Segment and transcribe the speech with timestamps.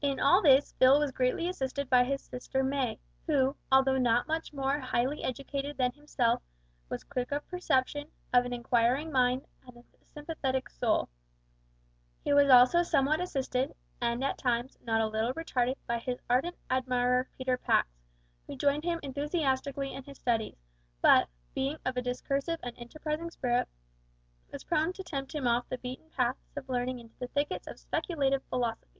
[0.00, 4.52] In all this Phil was greatly assisted by his sister May, who, although not much
[4.52, 6.42] more highly educated than himself,
[6.90, 11.08] was quick of perception, of an inquiring mind, and a sympathetic soul.
[12.22, 16.56] He was also somewhat assisted, and, at times, not a little retarded, by his ardent
[16.70, 17.88] admirer Peter Pax,
[18.46, 20.58] who joined him enthusiastically in his studies,
[21.00, 23.66] but, being of a discursive and enterprising spirit,
[24.52, 27.78] was prone to tempt him off the beaten paths of learning into the thickets of
[27.80, 28.90] speculative philosophy.